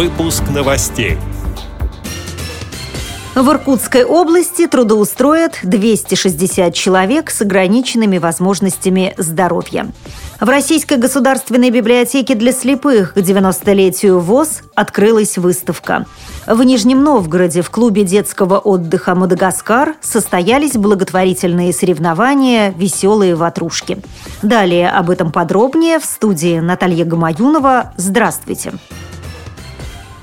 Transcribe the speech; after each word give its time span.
Выпуск 0.00 0.44
новостей. 0.48 1.18
В 3.34 3.46
Иркутской 3.50 4.02
области 4.02 4.66
трудоустроят 4.66 5.58
260 5.62 6.72
человек 6.72 7.30
с 7.30 7.42
ограниченными 7.42 8.16
возможностями 8.16 9.12
здоровья. 9.18 9.92
В 10.40 10.48
Российской 10.48 10.96
государственной 10.96 11.68
библиотеке 11.68 12.34
для 12.34 12.52
слепых 12.52 13.12
к 13.12 13.18
90-летию 13.18 14.20
ВОЗ 14.20 14.62
открылась 14.74 15.36
выставка. 15.36 16.06
В 16.46 16.62
Нижнем 16.62 17.04
Новгороде 17.04 17.60
в 17.60 17.68
клубе 17.68 18.02
детского 18.02 18.58
отдыха 18.58 19.14
«Мадагаскар» 19.14 19.96
состоялись 20.00 20.78
благотворительные 20.78 21.74
соревнования 21.74 22.72
«Веселые 22.74 23.34
ватрушки». 23.34 23.98
Далее 24.40 24.88
об 24.88 25.10
этом 25.10 25.30
подробнее 25.30 25.98
в 25.98 26.06
студии 26.06 26.58
Наталья 26.58 27.04
Гамаюнова. 27.04 27.92
Здравствуйте! 27.98 28.70
Здравствуйте! 28.70 29.09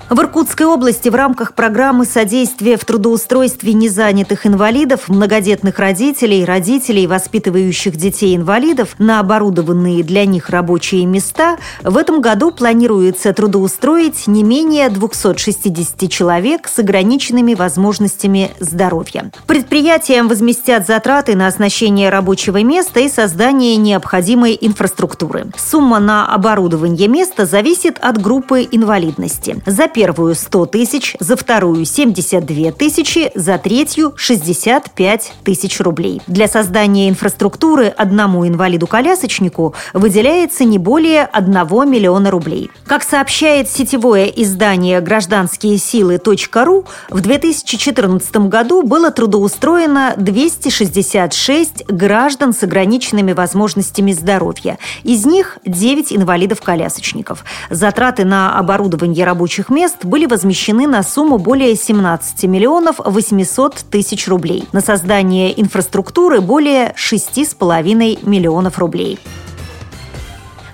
В 0.10 0.18
Иркутской 0.22 0.66
области 0.66 1.10
в 1.10 1.16
рамках 1.16 1.54
программы 1.54 2.06
содействия 2.06 2.78
в 2.78 2.86
трудоустройстве 2.86 3.74
незанятых 3.74 4.48
инвалидов, 4.48 5.10
многодетных 5.10 5.80
родителей, 5.80 6.46
родителей, 6.46 7.08
воспитывающих 7.08 7.98
детей-инвалидов 7.98 8.96
на 9.00 9.20
оборудованные 9.20 10.06
для 10.06 10.26
них 10.26 10.50
рабочие 10.50 11.06
места, 11.06 11.58
в 11.84 11.98
этом 11.98 12.22
году 12.22 12.52
планируется 12.52 13.34
трудоустроить 13.34 14.28
не 14.28 14.44
менее 14.44 14.90
260 14.90 16.10
человек 16.10 16.70
с 16.70 16.80
ограниченными 16.80 17.54
возможностями 17.54 18.52
здоровья. 18.62 19.30
Предприятиям 19.46 20.30
возместят 20.30 20.88
затраты 20.88 21.36
на 21.36 21.48
оснащение 21.48 22.10
рабочего 22.10 22.64
места 22.64 23.02
и 23.02 23.10
создание 23.10 23.76
необходимой 23.76 24.58
инфраструктуры. 24.62 25.48
Сумма 25.58 26.00
на 26.00 26.34
оборудование 26.34 27.10
места 27.10 27.46
зависит 27.46 27.98
от 28.00 28.22
группы 28.22 28.66
инвалидности. 28.72 29.62
За 29.66 29.90
первую 29.98 30.36
100 30.36 30.68
тысяч, 30.68 31.16
за 31.20 31.36
вторую 31.36 31.84
72 31.84 32.72
тысячи, 32.72 33.32
за 33.34 33.58
третью 33.58 34.14
65 34.16 35.34
тысяч 35.44 35.80
рублей. 35.80 36.22
Для 36.28 36.48
создания 36.48 37.10
инфраструктуры 37.10 37.88
одному 37.88 38.48
инвалиду-колясочнику 38.48 39.74
выделяется 39.94 40.66
не 40.66 40.78
более 40.78 41.24
1 41.24 41.52
миллиона 41.90 42.30
рублей. 42.30 42.70
Как 42.86 43.02
сообщает 43.02 43.72
сетевое 43.72 44.26
издание 44.28 45.02
«Гражданские 45.02 45.80
силы.ру», 45.80 46.86
в 47.10 47.20
2014 47.20 48.36
году 48.50 48.84
было 48.84 49.10
трудоустроено 49.10 50.14
266 50.16 51.88
граждан 51.88 52.54
с 52.54 52.62
ограниченными 52.62 53.34
возможностями 53.34 54.12
здоровья. 54.12 54.78
Из 55.02 55.26
них 55.26 55.58
9 55.66 56.14
инвалидов-колясочников. 56.14 57.44
Затраты 57.72 58.26
на 58.26 58.60
оборудование 58.60 59.26
рабочих 59.26 59.72
мест 59.72 59.87
мест 59.88 60.04
были 60.04 60.26
возмещены 60.26 60.86
на 60.86 61.02
сумму 61.02 61.38
более 61.38 61.74
17 61.74 62.44
миллионов 62.44 62.96
800 63.00 63.86
тысяч 63.90 64.28
рублей. 64.28 64.66
На 64.74 64.82
создание 64.82 65.58
инфраструктуры 65.62 66.42
более 66.42 66.94
6,5 66.98 68.28
миллионов 68.28 68.80
рублей. 68.80 69.18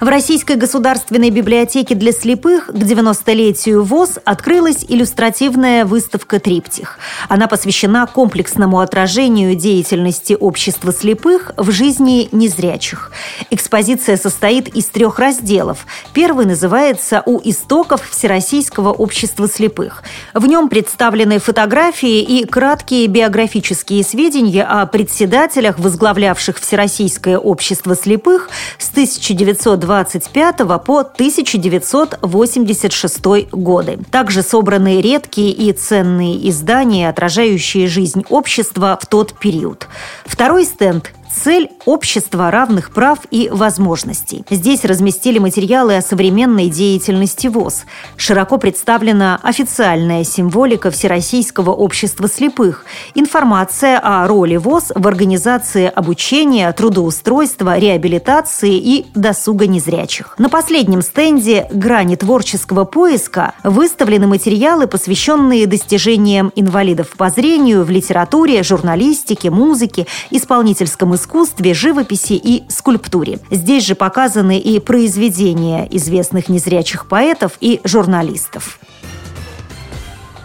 В 0.04 0.08
Российской 0.10 0.58
государственной 0.58 1.30
библиотеке 1.30 1.96
для 1.96 2.12
слепых 2.12 2.66
к 2.66 2.74
90-летию 2.74 3.84
ВОЗ 3.84 4.20
открылась 4.26 4.84
иллюстративная 4.86 5.86
выставка 5.86 6.42
«Триптих». 6.42 7.00
Она 7.30 7.48
посвящена 7.48 8.06
комплексному 8.06 8.82
отражению 8.82 9.56
деятельности 9.56 10.36
общества 10.38 10.92
слепых 10.92 11.54
в 11.56 11.72
жизни 11.72 12.28
незрячих. 12.34 13.14
Экспозиция 13.50 14.18
состоит 14.18 14.68
из 14.76 14.88
трех 14.88 15.20
разделов. 15.20 15.88
Первый 16.12 16.48
называется 16.48 17.24
«У 17.26 17.40
истоков 17.42 18.10
Всероссийского 18.10 18.92
общества 18.92 19.48
слепых». 19.48 20.04
В 20.34 20.46
нем 20.48 20.68
представлены 20.68 21.40
фотографии 21.40 22.20
и 22.20 22.46
краткие 22.46 23.08
биографические 23.08 24.04
сведения 24.04 24.66
о 24.66 24.86
председателях, 24.86 25.80
возглавлявших 25.80 26.60
Всероссийское 26.60 27.38
общество 27.38 27.96
слепых 27.96 28.50
с 28.78 28.90
1920 28.90 29.93
1925 30.02 30.84
по 30.84 31.00
1986 31.00 33.50
годы. 33.52 34.00
Также 34.12 34.42
собраны 34.42 35.02
редкие 35.02 35.52
и 35.52 35.72
ценные 35.74 36.50
издания, 36.50 37.10
отражающие 37.10 37.88
жизнь 37.88 38.24
общества 38.30 38.98
в 39.02 39.06
тот 39.06 39.34
период. 39.34 39.88
Второй 40.26 40.64
стенд 40.66 41.12
Цель– 41.36 41.70
общество 41.86 42.52
равных 42.52 42.92
прав 42.92 43.20
и 43.32 43.50
возможностей. 43.52 44.46
Здесь 44.50 44.86
разместили 44.86 45.40
материалы 45.40 45.98
о 45.98 46.02
современной 46.02 46.70
деятельности 46.70 47.48
ВОЗ. 47.48 47.86
Широко 48.18 48.58
представлена 48.58 49.40
официальная 49.42 50.24
символика 50.24 50.92
Всероссийского 50.92 51.72
общества 51.72 52.28
слепых, 52.30 52.86
информация 53.16 54.00
о 54.00 54.28
роли 54.28 54.58
ВОЗ 54.58 54.92
в 54.94 55.08
организации 55.08 55.92
обучения, 55.94 56.72
трудоустройства, 56.72 57.80
реабилитации 57.80 58.76
и 58.76 59.08
досуга 59.16 59.66
незрячих. 59.66 60.36
На 60.38 60.50
последнем 60.50 61.02
стенде 61.02 61.68
«Грани 61.72 62.16
творческого 62.16 62.86
поиска» 62.86 63.54
выставлены 63.64 64.28
материалы, 64.28 64.86
посвященные 64.86 65.66
достижениям 65.66 66.52
инвалидов 66.56 67.10
по 67.18 67.30
зрению 67.32 67.84
в 67.84 67.90
литературе, 67.90 68.62
журналистике, 68.62 69.50
музыке, 69.50 70.06
исполнительском 70.30 71.16
искусстве 71.16 71.23
искусстве, 71.24 71.74
живописи 71.74 72.34
и 72.34 72.64
скульптуре. 72.70 73.40
Здесь 73.50 73.86
же 73.86 73.96
показаны 73.96 74.60
и 74.60 74.80
произведения 74.80 75.88
известных 75.90 76.50
незрячих 76.50 77.08
поэтов 77.08 77.54
и 77.62 77.80
журналистов. 77.86 78.80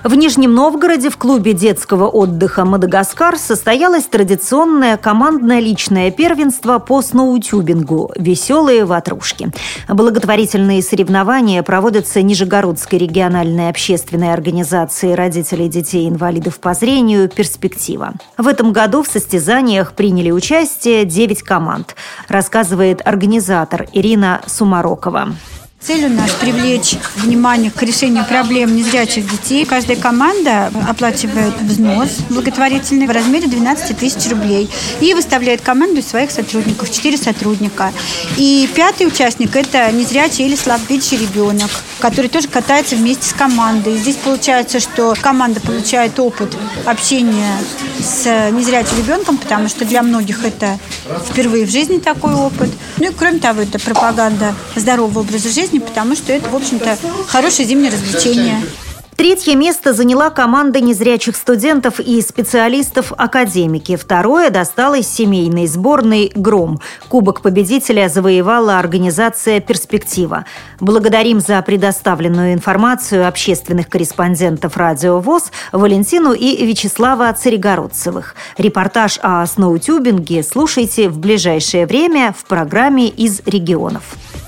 В 0.04 0.14
Нижнем 0.14 0.54
Новгороде 0.54 1.10
в 1.10 1.16
клубе 1.16 1.54
детского 1.54 2.06
отдыха 2.06 2.64
«Мадагаскар» 2.64 3.36
состоялось 3.36 4.04
традиционное 4.04 4.96
командное 4.96 5.58
личное 5.58 6.12
первенство 6.12 6.78
по 6.78 7.02
сноутюбингу 7.02 8.12
«Веселые 8.14 8.84
ватрушки». 8.84 9.50
Благотворительные 9.88 10.82
соревнования 10.82 11.64
проводятся 11.64 12.22
Нижегородской 12.22 13.00
региональной 13.00 13.70
общественной 13.70 14.32
организацией 14.32 15.16
родителей 15.16 15.68
детей-инвалидов 15.68 16.60
по 16.60 16.74
зрению 16.74 17.28
«Перспектива». 17.28 18.12
В 18.36 18.46
этом 18.46 18.72
году 18.72 19.02
в 19.02 19.08
состязаниях 19.08 19.94
приняли 19.94 20.30
участие 20.30 21.06
9 21.06 21.42
команд, 21.42 21.96
рассказывает 22.28 23.02
организатор 23.04 23.88
Ирина 23.92 24.42
Сумарокова. 24.46 25.30
Цель 25.80 26.06
у 26.06 26.08
нас 26.08 26.32
привлечь 26.32 26.96
внимание 27.14 27.70
к 27.70 27.80
решению 27.82 28.24
проблем 28.24 28.74
незрячих 28.74 29.30
детей. 29.30 29.64
Каждая 29.64 29.96
команда 29.96 30.72
оплачивает 30.88 31.54
взнос 31.60 32.18
благотворительный 32.28 33.06
в 33.06 33.10
размере 33.10 33.46
12 33.46 33.96
тысяч 33.96 34.28
рублей 34.28 34.68
и 35.00 35.14
выставляет 35.14 35.60
команду 35.60 36.00
из 36.00 36.08
своих 36.08 36.32
сотрудников, 36.32 36.90
4 36.90 37.16
сотрудника. 37.16 37.92
И 38.36 38.68
пятый 38.74 39.06
участник– 39.06 39.54
это 39.56 39.90
незрячий 39.92 40.46
или 40.46 40.56
слабовидящий 40.56 41.16
ребенок, 41.16 41.70
который 42.00 42.28
тоже 42.28 42.48
катается 42.48 42.96
вместе 42.96 43.28
с 43.28 43.32
командой. 43.32 43.96
Здесь 43.96 44.16
получается, 44.16 44.80
что 44.80 45.14
команда 45.20 45.60
получает 45.60 46.18
опыт 46.18 46.56
общения 46.84 47.58
с 47.98 48.50
незрячим 48.50 48.98
ребенком, 48.98 49.38
потому 49.38 49.68
что 49.68 49.84
для 49.84 50.02
многих 50.02 50.44
это 50.44 50.78
впервые 51.30 51.66
в 51.66 51.70
жизни 51.70 51.98
такой 51.98 52.34
опыт. 52.34 52.70
Ну 52.98 53.10
и 53.10 53.14
кроме 53.14 53.38
того, 53.38 53.62
это 53.62 53.78
пропаганда 53.78 54.54
здорового 54.76 55.20
образа 55.20 55.48
жизни, 55.48 55.78
потому 55.78 56.14
что 56.16 56.32
это, 56.32 56.48
в 56.50 56.56
общем-то, 56.56 56.98
хорошее 57.28 57.68
зимнее 57.68 57.90
развлечение. 57.90 58.62
Третье 59.18 59.56
место 59.56 59.94
заняла 59.94 60.30
команда 60.30 60.80
незрячих 60.80 61.34
студентов 61.34 61.98
и 61.98 62.22
специалистов 62.22 63.12
академики. 63.18 63.96
Второе 63.96 64.48
досталось 64.50 65.08
семейной 65.08 65.66
сборной 65.66 66.30
«Гром». 66.36 66.78
Кубок 67.08 67.40
победителя 67.40 68.08
завоевала 68.08 68.78
организация 68.78 69.58
«Перспектива». 69.58 70.44
Благодарим 70.78 71.40
за 71.40 71.60
предоставленную 71.62 72.52
информацию 72.52 73.26
общественных 73.26 73.88
корреспондентов 73.88 74.76
«Радио 74.76 75.18
ВОЗ» 75.18 75.50
Валентину 75.72 76.32
и 76.32 76.64
Вячеслава 76.64 77.32
Царегородцевых. 77.32 78.36
Репортаж 78.56 79.18
о 79.20 79.44
сноутюбинге 79.46 80.44
слушайте 80.44 81.08
в 81.08 81.18
ближайшее 81.18 81.86
время 81.86 82.32
в 82.38 82.44
программе 82.44 83.08
«Из 83.08 83.42
регионов». 83.44 84.16